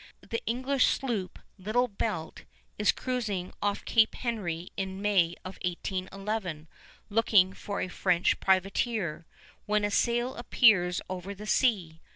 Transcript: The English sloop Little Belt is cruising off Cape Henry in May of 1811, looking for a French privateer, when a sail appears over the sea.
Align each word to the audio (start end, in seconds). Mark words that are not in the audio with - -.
The 0.27 0.43
English 0.47 0.87
sloop 0.87 1.37
Little 1.59 1.87
Belt 1.87 2.45
is 2.79 2.91
cruising 2.91 3.53
off 3.61 3.85
Cape 3.85 4.15
Henry 4.15 4.71
in 4.75 4.99
May 4.99 5.35
of 5.45 5.59
1811, 5.63 6.67
looking 7.11 7.53
for 7.53 7.81
a 7.81 7.87
French 7.87 8.39
privateer, 8.39 9.27
when 9.67 9.85
a 9.85 9.91
sail 9.91 10.33
appears 10.37 11.01
over 11.07 11.35
the 11.35 11.45
sea. 11.45 11.99